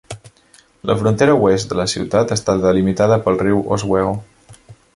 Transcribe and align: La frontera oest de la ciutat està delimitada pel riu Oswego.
La 0.91 0.95
frontera 1.01 1.35
oest 1.49 1.69
de 1.75 1.77
la 1.79 1.85
ciutat 1.93 2.33
està 2.37 2.55
delimitada 2.65 3.21
pel 3.27 3.41
riu 3.43 3.61
Oswego. 3.77 4.15